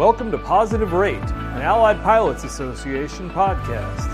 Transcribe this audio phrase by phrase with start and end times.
[0.00, 4.08] Welcome to Positive Rate, an Allied Pilots Association podcast.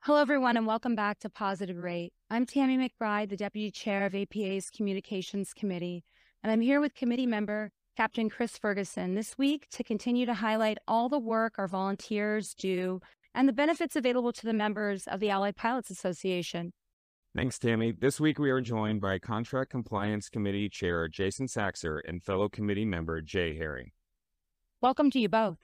[0.00, 2.12] Hello, everyone, and welcome back to Positive Rate.
[2.28, 6.02] I'm Tami McBride, the Deputy Chair of APA's Communications Committee,
[6.42, 10.78] and I'm here with committee member Captain Chris Ferguson this week to continue to highlight
[10.88, 13.00] all the work our volunteers do
[13.36, 16.72] and the benefits available to the members of the Allied Pilots Association.
[17.36, 18.00] Thanks, Tami.
[18.00, 22.86] This week we are joined by Contract Compliance Committee Chair Jason Saxer and fellow committee
[22.86, 23.90] member Jay Herring.
[24.80, 25.58] Welcome to you both.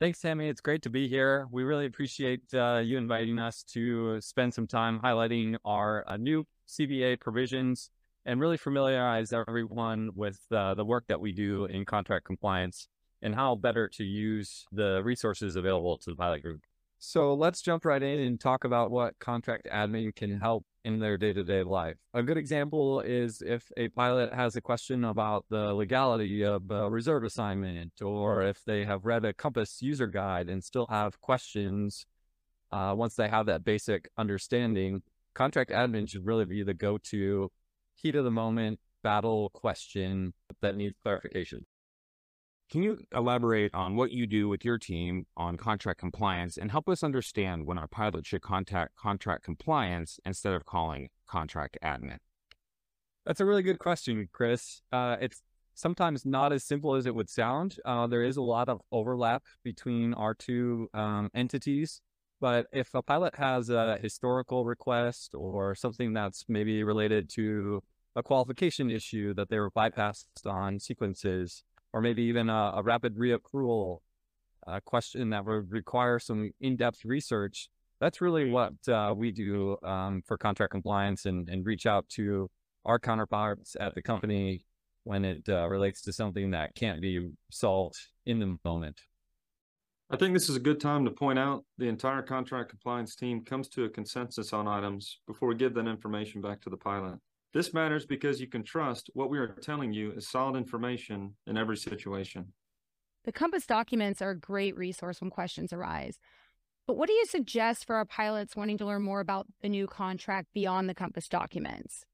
[0.00, 0.48] Thanks, Tami.
[0.48, 1.48] It's great to be here.
[1.50, 6.46] We really appreciate uh, you inviting us to spend some time highlighting our uh, new
[6.66, 7.90] CBA provisions
[8.24, 12.88] and really familiarize everyone with uh, the work that we do in contract compliance
[13.20, 16.62] and how better to use the resources available to the pilot group.
[16.98, 21.16] So let's jump right in and talk about what contract admin can help in their
[21.16, 21.96] day to day life.
[22.14, 26.90] A good example is if a pilot has a question about the legality of a
[26.90, 32.06] reserve assignment, or if they have read a Compass user guide and still have questions
[32.72, 35.02] uh, once they have that basic understanding.
[35.34, 37.50] Contract admin should really be the go to
[37.94, 41.64] heat of the moment battle question that needs clarification.
[42.72, 46.88] Can you elaborate on what you do with your team on contract compliance and help
[46.88, 52.16] us understand when our pilot should contact contract compliance instead of calling contract admin?
[53.26, 54.80] That's a really good question, Chris.
[54.90, 55.42] Uh, it's
[55.74, 57.76] sometimes not as simple as it would sound.
[57.84, 62.00] Uh, there is a lot of overlap between our two um, entities.
[62.40, 67.82] But if a pilot has a historical request or something that's maybe related to
[68.16, 73.16] a qualification issue that they were bypassed on sequences, or maybe even a, a rapid
[73.16, 73.98] reaccrual
[74.66, 77.68] uh, question that would require some in-depth research.
[78.00, 82.50] That's really what uh, we do um, for contract compliance and, and reach out to
[82.84, 84.64] our counterparts at the company
[85.04, 87.96] when it uh, relates to something that can't be solved
[88.26, 89.00] in the moment.
[90.10, 93.44] I think this is a good time to point out the entire contract compliance team
[93.44, 97.18] comes to a consensus on items before we give that information back to the pilot.
[97.52, 101.58] This matters because you can trust what we are telling you is solid information in
[101.58, 102.52] every situation.
[103.24, 106.18] The Compass documents are a great resource when questions arise.
[106.86, 109.86] But what do you suggest for our pilots wanting to learn more about the new
[109.86, 112.04] contract beyond the Compass documents?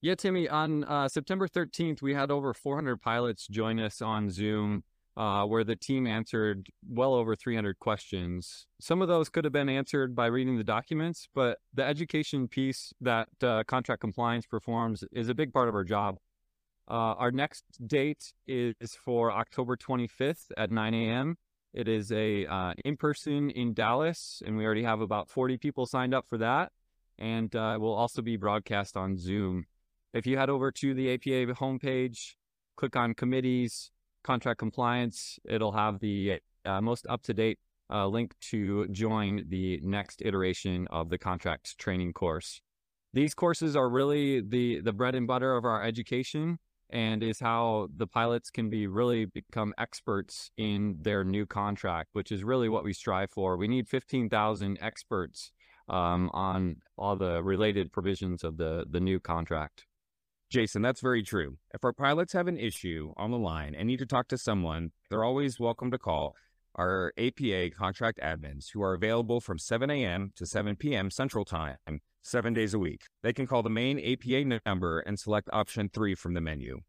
[0.00, 4.84] Yeah, Tami, on uh, September 13th, we had over 400 pilots join us on Zoom
[5.16, 8.66] uh, where the team answered well over 300 questions.
[8.80, 12.92] Some of those could have been answered by reading the documents, but the education piece
[13.00, 16.18] that uh, contract compliance performs is a big part of our job.
[16.88, 21.36] Uh, our next date is for October 25th at 9 a.m.
[21.72, 25.86] It is a uh, in person in Dallas, and we already have about 40 people
[25.86, 26.72] signed up for that.
[27.18, 29.66] And uh, it will also be broadcast on Zoom.
[30.12, 32.34] If you head over to the APA homepage,
[32.76, 33.90] click on committees,
[34.24, 37.58] contract compliance, it'll have the uh, most up to date
[37.90, 42.60] uh, link to join the next iteration of the contract training course.
[43.12, 46.58] These courses are really the the bread and butter of our education
[46.90, 52.30] and is how the pilots can be really become experts in their new contract, which
[52.30, 53.56] is really what we strive for.
[53.56, 55.50] We need 15,000 experts
[55.88, 59.86] um, on all the related provisions of the, the new contract.
[60.54, 61.56] Jason, that's very true.
[61.74, 64.92] If our pilots have an issue on the line and need to talk to someone,
[65.10, 66.36] they're always welcome to call
[66.76, 70.30] our APA contract admins who are available from 7 a.m.
[70.36, 71.10] to 7 p.m.
[71.10, 71.76] Central Time,
[72.22, 73.06] seven days a week.
[73.24, 76.82] They can call the main APA number and select option three from the menu.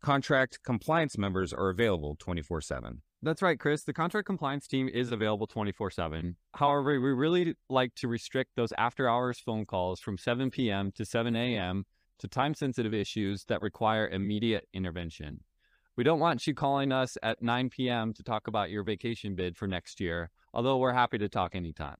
[0.00, 3.02] Contract compliance members are available 24 7.
[3.20, 3.82] That's right, Chris.
[3.82, 6.36] The contract compliance team is available 24 7.
[6.54, 10.92] However, we really like to restrict those after hours phone calls from 7 p.m.
[10.92, 11.84] to 7 a.m
[12.18, 15.40] to time sensitive issues that require immediate intervention.
[15.96, 18.12] We don't want you calling us at 9 p.m.
[18.14, 21.96] to talk about your vacation bid for next year, although we're happy to talk anytime.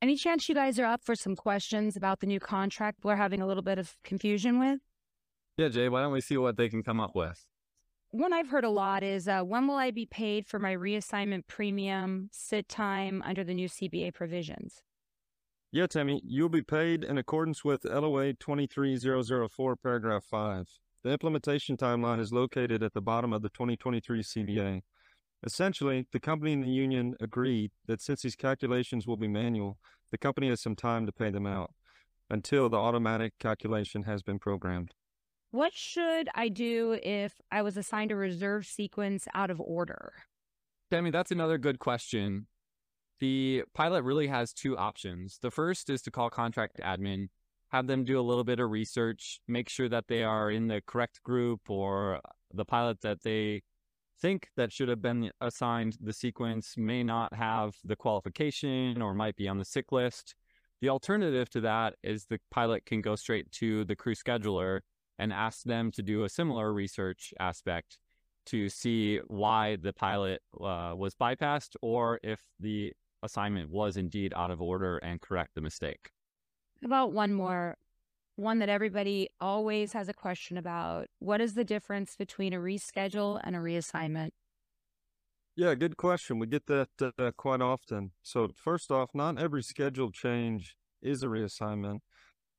[0.00, 3.40] Any chance you guys are up for some questions about the new contract we're having
[3.40, 4.80] a little bit of confusion with?
[5.56, 7.46] Yeah, Jay, why don't we see what they can come up with?
[8.10, 11.46] One I've heard a lot is uh, when will I be paid for my reassignment
[11.46, 14.82] premium sit time under the new CBA provisions?
[15.74, 20.68] Yeah, Tami, you'll be paid in accordance with LOA 23004, paragraph 5.
[21.02, 24.82] The implementation timeline is located at the bottom of the 2023 CBA.
[25.44, 29.76] Essentially, the company and the union agreed that since these calculations will be manual,
[30.12, 31.72] the company has some time to pay them out
[32.30, 34.94] until the automatic calculation has been programmed.
[35.50, 40.12] What should I do if I was assigned a reserve sequence out of order?
[40.92, 42.46] Tami, that's another good question
[43.24, 45.38] the pilot really has two options.
[45.40, 47.28] The first is to call contract admin,
[47.70, 50.82] have them do a little bit of research, make sure that they are in the
[50.86, 52.20] correct group or
[52.52, 53.62] the pilot that they
[54.20, 59.36] think that should have been assigned the sequence may not have the qualification or might
[59.36, 60.34] be on the sick list.
[60.82, 64.80] The alternative to that is the pilot can go straight to the crew scheduler
[65.18, 67.96] and ask them to do a similar research aspect
[68.46, 72.92] to see why the pilot uh, was bypassed or if the
[73.24, 76.10] assignment was indeed out of order and correct the mistake.
[76.84, 77.76] About one more,
[78.36, 81.08] one that everybody always has a question about.
[81.18, 84.30] What is the difference between a reschedule and a reassignment?
[85.56, 86.38] Yeah, good question.
[86.38, 86.88] We get that
[87.18, 88.10] uh, quite often.
[88.22, 92.00] So, first off, not every schedule change is a reassignment.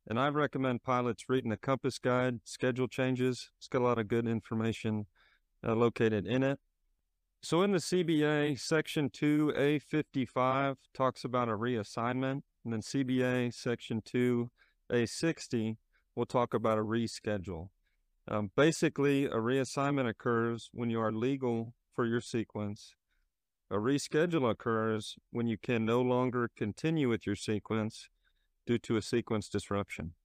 [0.07, 3.49] And I recommend pilots reading the Compass Guide, Schedule Changes.
[3.57, 5.07] It's got a lot of good information
[5.65, 6.59] uh, located in it.
[7.45, 12.41] So, in the CBA, Section 2A55 talks about a reassignment.
[12.63, 15.77] And then CBA, Section 2A60
[16.15, 17.67] will talk about a reschedule.
[18.27, 22.95] Um, basically, a reassignment occurs when you are legal for your sequence.
[23.69, 28.09] A reschedule occurs when you can no longer continue with your sequence
[28.65, 30.15] due to a sequence disruption.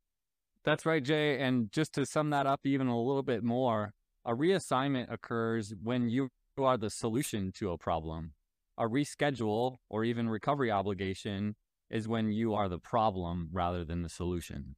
[0.65, 1.39] That's right, Jay.
[1.39, 3.93] And just to sum that up even a little bit more,
[4.25, 6.31] a reassignment occurs when you
[6.65, 8.33] are the solution to a problem.
[8.79, 11.57] A reschedule or even recovery obligation
[11.91, 14.77] is when you are the problem rather than the solution.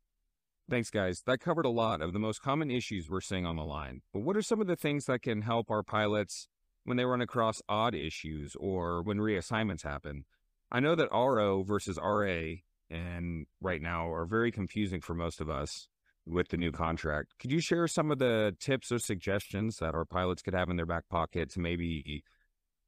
[0.70, 1.22] Thanks, guys.
[1.26, 4.02] That covered a lot of the most common issues we're seeing on the line.
[4.12, 6.48] But what are some of the things that can help our pilots
[6.84, 10.24] when they run across odd issues or when reassignments happen?
[10.70, 12.54] I know that RO versus RA
[12.88, 15.88] and right now are very confusing for most of us
[16.26, 17.34] with the new contract.
[17.38, 20.76] Could you share some of the tips or suggestions that our pilots could have in
[20.76, 22.22] their back pocket to maybe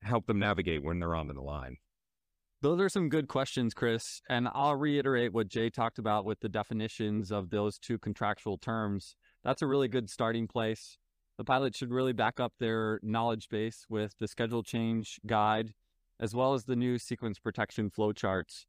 [0.03, 1.79] help them navigate when they're on the line?
[2.63, 4.23] Those are some good questions, Chris.
[4.29, 9.17] And I'll reiterate what Jay talked about with the definitions of those two contractual terms.
[9.43, 10.97] That's a really good starting place.
[11.37, 15.75] The pilot should really back up their knowledge base with the schedule change guide,
[16.21, 18.65] as well as the new sequence protection flowcharts.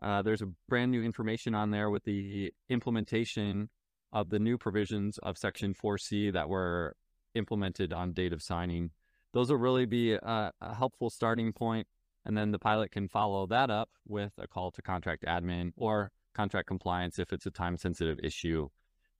[0.00, 3.70] Uh, there's a brand new information on there with the implementation
[4.12, 6.96] of the new provisions of Section 4C that were
[7.34, 8.90] implemented on date of signing.
[9.32, 11.86] Those will really be a, a helpful starting point
[12.24, 16.12] and then the pilot can follow that up with a call to contract admin or
[16.34, 18.68] contract compliance if it's a time sensitive issue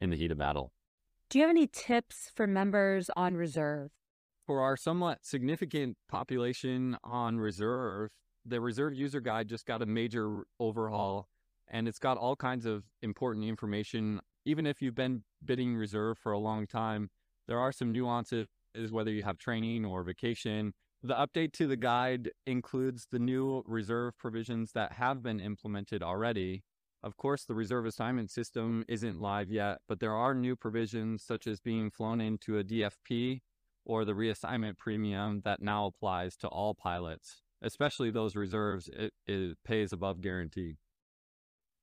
[0.01, 0.73] in the heat of battle.
[1.29, 3.91] Do you have any tips for members on reserve?
[4.47, 8.11] For our somewhat significant population on reserve,
[8.45, 11.29] the reserve user guide just got a major overhaul
[11.69, 14.21] and it's got all kinds of important information.
[14.45, 17.11] Even if you've been bidding reserve for a long time,
[17.49, 18.47] there are some nuances
[18.91, 20.73] whether you have training or vacation
[21.05, 26.63] the update to the guide includes the new reserve provisions that have been implemented already.
[27.03, 31.49] Of course, the reserve assignment system isn't live yet, but there are new provisions such
[31.49, 33.41] as being flown into a DFP
[33.85, 38.89] or the reassignment premium that now applies to all pilots, especially those reserves.
[38.89, 40.77] It, it pays above guarantee.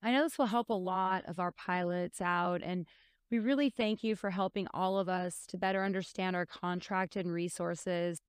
[0.01, 2.87] I know this will help a lot of our pilots out, and
[3.29, 7.31] we really thank you for helping all of us to better understand our contract and
[7.31, 8.19] resources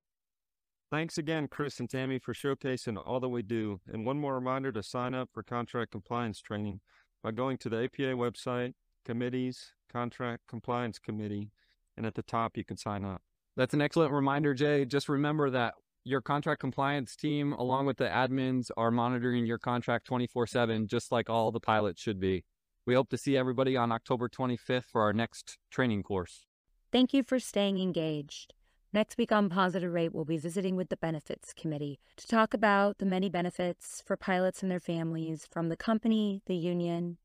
[0.91, 3.81] Thanks again, Chris and Tami, for showcasing all that we do.
[3.87, 6.81] And one more reminder to sign up for contract compliance training
[7.23, 8.73] by going to the APA website,
[9.05, 11.53] committees, contract compliance committee,
[11.97, 13.23] and at the top you can sign up.
[13.57, 14.85] That's an excellent reminder, Jay.
[14.85, 20.07] Just remember that your contract compliance team, along with the admins, are monitoring your contract
[20.07, 22.45] 24 7, just like all the pilots should be.
[22.87, 26.47] We hope to see everybody on October 25th for our next training course.
[26.91, 28.55] Thank you for staying engaged.
[28.93, 32.99] Next week on Positive Rate, we'll be visiting with the Benefits Committee to talk about
[32.99, 37.19] the many benefits for pilots and their families from the company, the union,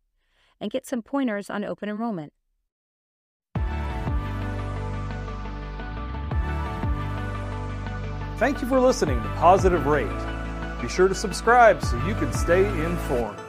[0.62, 2.34] and get some pointers on open enrollment.
[8.38, 10.12] Thank you for listening to Positive Rate.
[10.82, 13.39] Be sure to subscribe so you can stay informed.